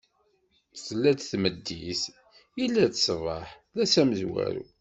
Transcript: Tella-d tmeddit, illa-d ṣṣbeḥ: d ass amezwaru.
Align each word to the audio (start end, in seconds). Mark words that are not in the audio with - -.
Tella-d 0.83 1.19
tmeddit, 1.29 2.01
illa-d 2.63 2.95
ṣṣbeḥ: 3.03 3.47
d 3.75 3.77
ass 3.83 3.93
amezwaru. 4.01 4.65